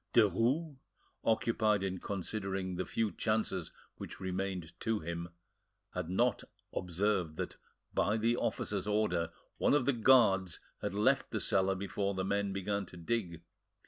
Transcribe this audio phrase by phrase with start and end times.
[0.15, 0.77] Derues,
[1.23, 5.29] occupied in considering the few chances which remained to him,
[5.93, 6.43] had not
[6.73, 7.57] observed that,
[7.93, 9.29] by the officer's order,
[9.59, 13.43] one of the guards had left the cellar before the men began to dig.